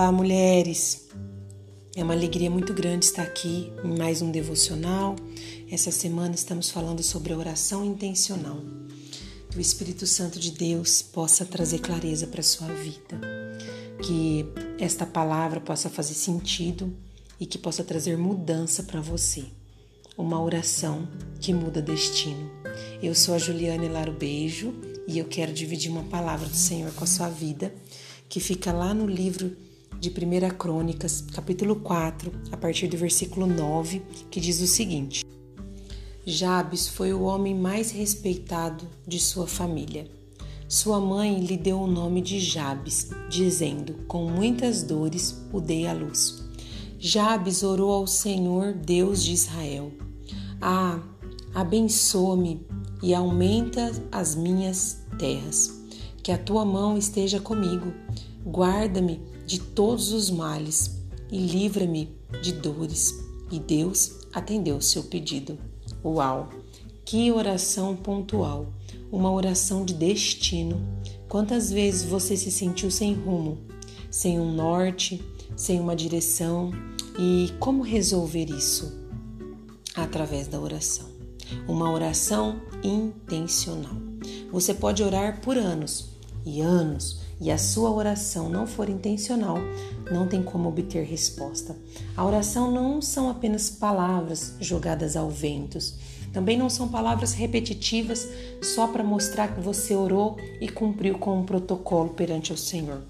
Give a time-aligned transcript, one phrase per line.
[0.00, 1.08] Olá, mulheres!
[1.94, 5.14] É uma alegria muito grande estar aqui em mais um devocional.
[5.70, 8.56] Essa semana estamos falando sobre a oração intencional.
[9.50, 13.20] Que o Espírito Santo de Deus possa trazer clareza para a sua vida.
[14.02, 14.46] Que
[14.78, 16.96] esta palavra possa fazer sentido
[17.38, 19.44] e que possa trazer mudança para você.
[20.16, 21.06] Uma oração
[21.42, 22.50] que muda destino.
[23.02, 24.72] Eu sou a Juliane Laro Beijo
[25.06, 27.74] e eu quero dividir uma palavra do Senhor com a sua vida,
[28.30, 29.54] que fica lá no livro
[30.00, 34.00] de 1 Crônicas, capítulo 4, a partir do versículo 9,
[34.30, 35.22] que diz o seguinte:
[36.24, 40.10] Jabes foi o homem mais respeitado de sua família.
[40.66, 45.92] Sua mãe lhe deu o nome de Jabes, dizendo: Com muitas dores o dei à
[45.92, 46.48] luz.
[46.98, 49.92] Jabes orou ao Senhor, Deus de Israel:
[50.62, 50.98] Ah,
[51.54, 52.66] abençoa-me
[53.02, 55.78] e aumenta as minhas terras.
[56.22, 57.92] Que a tua mão esteja comigo.
[58.46, 63.12] Guarda-me de todos os males e livra-me de dores.
[63.50, 65.58] E Deus atendeu o seu pedido.
[66.04, 66.50] Uau!
[67.04, 68.72] Que oração pontual!
[69.10, 70.80] Uma oração de destino.
[71.28, 73.58] Quantas vezes você se sentiu sem rumo,
[74.08, 75.20] sem um norte,
[75.56, 76.70] sem uma direção?
[77.18, 79.00] E como resolver isso?
[79.96, 81.08] Através da oração.
[81.66, 83.96] Uma oração intencional.
[84.52, 86.10] Você pode orar por anos
[86.46, 89.58] e anos e a sua oração não for intencional,
[90.10, 91.74] não tem como obter resposta.
[92.16, 95.78] A oração não são apenas palavras jogadas ao vento.
[96.32, 98.28] Também não são palavras repetitivas
[98.62, 103.00] só para mostrar que você orou e cumpriu com um protocolo perante o Senhor.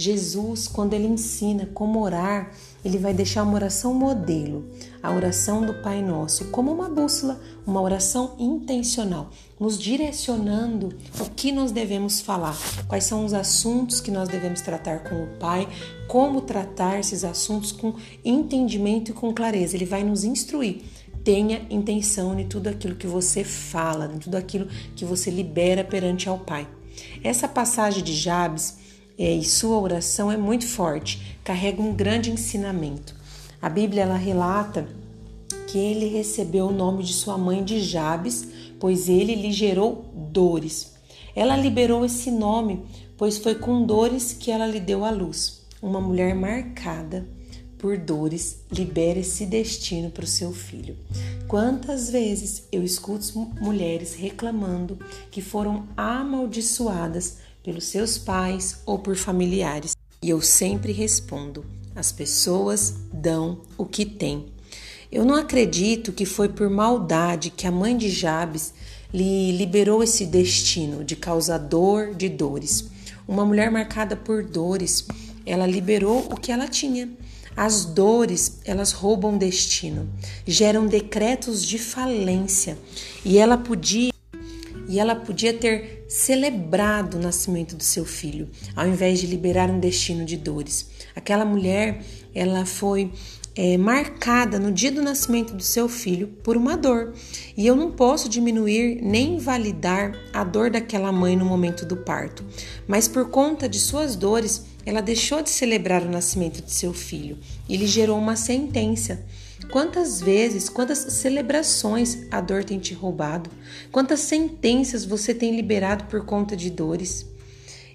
[0.00, 4.64] Jesus, quando ele ensina como orar, ele vai deixar uma oração modelo,
[5.02, 10.88] a oração do Pai Nosso, como uma bússola, uma oração intencional, nos direcionando
[11.20, 12.56] o que nós devemos falar,
[12.88, 15.68] quais são os assuntos que nós devemos tratar com o Pai,
[16.08, 17.94] como tratar esses assuntos com
[18.24, 19.76] entendimento e com clareza.
[19.76, 20.80] Ele vai nos instruir.
[21.22, 24.66] Tenha intenção em tudo aquilo que você fala, em tudo aquilo
[24.96, 26.66] que você libera perante ao Pai.
[27.22, 28.78] Essa passagem de Jabes
[29.18, 33.14] é, e sua oração é muito forte, carrega um grande ensinamento.
[33.60, 34.88] A Bíblia ela relata
[35.66, 38.48] que ele recebeu o nome de sua mãe de Jabes,
[38.78, 40.94] pois ele lhe gerou dores.
[41.34, 42.82] Ela liberou esse nome,
[43.16, 45.60] pois foi com dores que ela lhe deu a luz.
[45.80, 47.26] Uma mulher marcada
[47.78, 50.96] por dores libera esse destino para o seu filho.
[51.48, 54.98] Quantas vezes eu escuto mulheres reclamando
[55.30, 59.96] que foram amaldiçoadas pelos seus pais ou por familiares.
[60.22, 64.46] E eu sempre respondo: as pessoas dão o que têm.
[65.10, 68.72] Eu não acredito que foi por maldade que a mãe de Jabes
[69.12, 72.88] lhe liberou esse destino de causador de dores.
[73.26, 75.06] Uma mulher marcada por dores,
[75.44, 77.10] ela liberou o que ela tinha.
[77.56, 80.08] As dores, elas roubam destino,
[80.46, 82.78] geram decretos de falência,
[83.24, 84.12] e ela podia
[84.90, 89.78] e ela podia ter celebrado o nascimento do seu filho, ao invés de liberar um
[89.78, 90.90] destino de dores.
[91.14, 92.02] Aquela mulher,
[92.34, 93.12] ela foi
[93.54, 97.14] é, marcada no dia do nascimento do seu filho por uma dor.
[97.56, 102.44] E eu não posso diminuir nem invalidar a dor daquela mãe no momento do parto,
[102.88, 107.38] mas por conta de suas dores, ela deixou de celebrar o nascimento de seu filho
[107.68, 109.24] e lhe gerou uma sentença.
[109.68, 113.50] Quantas vezes, quantas celebrações a dor tem te roubado?
[113.92, 117.26] Quantas sentenças você tem liberado por conta de dores?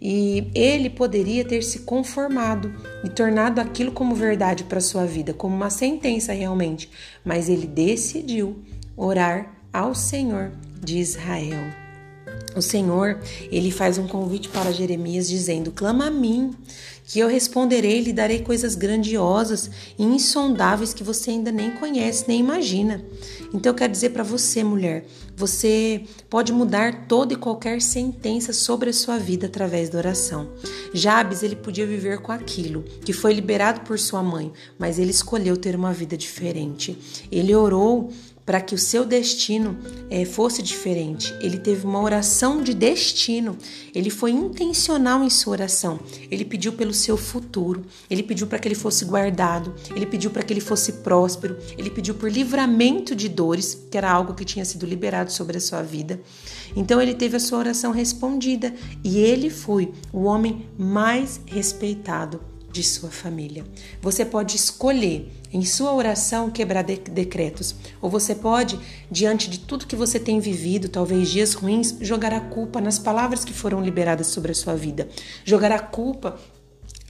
[0.00, 2.74] E ele poderia ter se conformado
[3.04, 6.90] e tornado aquilo como verdade para sua vida, como uma sentença realmente,
[7.24, 8.60] mas ele decidiu
[8.96, 10.50] orar ao Senhor
[10.82, 11.81] de Israel.
[12.54, 13.18] O Senhor,
[13.50, 16.54] ele faz um convite para Jeremias dizendo: "Clama a mim,
[17.04, 22.24] que eu responderei e lhe darei coisas grandiosas e insondáveis que você ainda nem conhece,
[22.28, 23.04] nem imagina.
[23.52, 25.04] Então eu quero dizer para você, mulher,
[25.36, 30.48] você pode mudar toda e qualquer sentença sobre a sua vida através da oração.
[30.94, 35.56] Jabes, ele podia viver com aquilo que foi liberado por sua mãe, mas ele escolheu
[35.56, 36.96] ter uma vida diferente.
[37.30, 38.10] Ele orou
[38.44, 39.78] para que o seu destino
[40.10, 41.32] é, fosse diferente.
[41.40, 43.56] Ele teve uma oração de destino.
[43.94, 46.00] Ele foi intencional em sua oração.
[46.30, 47.84] Ele pediu pelo seu futuro.
[48.10, 49.74] Ele pediu para que ele fosse guardado.
[49.94, 51.56] Ele pediu para que ele fosse próspero.
[51.78, 55.60] Ele pediu por livramento de dores, que era algo que tinha sido liberado sobre a
[55.60, 56.20] sua vida.
[56.74, 58.74] Então ele teve a sua oração respondida
[59.04, 63.64] e ele foi o homem mais respeitado de sua família.
[64.00, 68.78] Você pode escolher em sua oração quebrar de decretos, ou você pode,
[69.10, 73.44] diante de tudo que você tem vivido, talvez dias ruins, jogar a culpa nas palavras
[73.44, 75.08] que foram liberadas sobre a sua vida,
[75.44, 76.38] jogar a culpa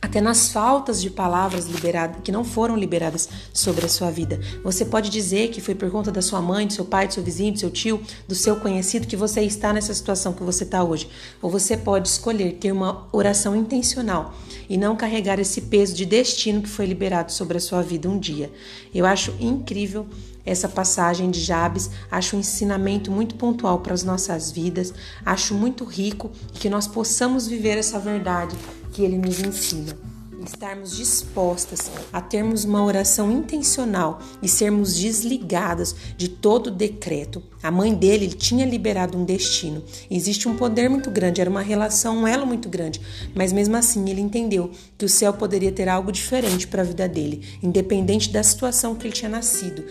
[0.02, 4.40] até nas faltas de palavras liberadas que não foram liberadas sobre a sua vida.
[4.64, 7.22] Você pode dizer que foi por conta da sua mãe, do seu pai, do seu
[7.22, 10.82] vizinho, do seu tio, do seu conhecido que você está nessa situação que você está
[10.82, 11.08] hoje.
[11.40, 14.34] Ou você pode escolher ter uma oração intencional
[14.69, 18.19] e não carregar esse peso de destino que foi liberado sobre a sua vida um
[18.19, 18.50] dia.
[18.93, 20.08] Eu acho incrível
[20.44, 24.93] essa passagem de Jabes, acho um ensinamento muito pontual para as nossas vidas,
[25.25, 28.56] acho muito rico que nós possamos viver essa verdade
[28.93, 29.97] que ele nos ensina.
[30.44, 37.41] Estarmos dispostas a termos uma oração intencional e sermos desligadas de todo decreto.
[37.62, 39.85] A mãe dele tinha liberado um destino.
[40.11, 43.00] Existe um poder muito grande, era uma relação, um elo muito grande.
[43.37, 47.09] Mas mesmo assim, ele entendeu que o céu poderia ter algo diferente para a vida
[47.09, 49.85] dele, independente da situação que ele tinha nascido.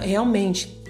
[0.00, 0.80] Realmente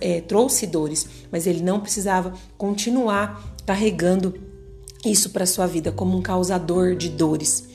[0.00, 4.53] é, trouxe dores, mas ele não precisava continuar carregando
[5.10, 7.68] isso para sua vida como um causador de dores.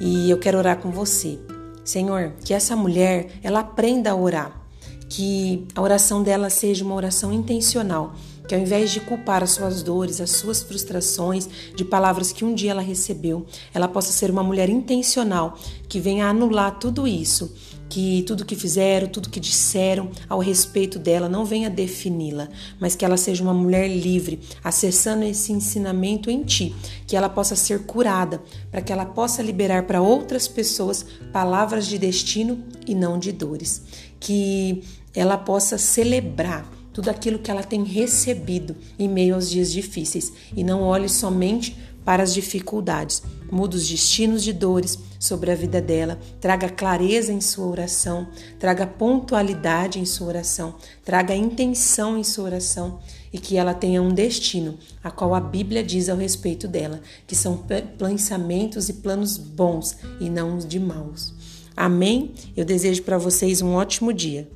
[0.00, 1.38] E eu quero orar com você.
[1.84, 4.62] Senhor, que essa mulher, ela aprenda a orar,
[5.08, 8.14] que a oração dela seja uma oração intencional,
[8.46, 12.54] que ao invés de culpar as suas dores, as suas frustrações, de palavras que um
[12.54, 15.58] dia ela recebeu, ela possa ser uma mulher intencional,
[15.88, 17.52] que venha anular tudo isso
[17.92, 22.48] que tudo que fizeram, tudo que disseram ao respeito dela não venha defini-la,
[22.80, 26.74] mas que ela seja uma mulher livre, acessando esse ensinamento em ti,
[27.06, 28.40] que ela possa ser curada,
[28.70, 31.04] para que ela possa liberar para outras pessoas
[31.34, 33.82] palavras de destino e não de dores,
[34.18, 34.82] que
[35.14, 40.62] ela possa celebrar tudo aquilo que ela tem recebido em meio aos dias difíceis e
[40.62, 43.22] não olhe somente para as dificuldades.
[43.50, 48.26] Muda os destinos de dores sobre a vida dela, traga clareza em sua oração,
[48.58, 50.74] traga pontualidade em sua oração,
[51.04, 52.98] traga intenção em sua oração
[53.32, 57.36] e que ela tenha um destino, a qual a Bíblia diz ao respeito dela, que
[57.36, 57.64] são
[57.98, 61.34] pensamentos e planos bons e não os de maus.
[61.76, 62.32] Amém?
[62.56, 64.48] Eu desejo para vocês um ótimo dia.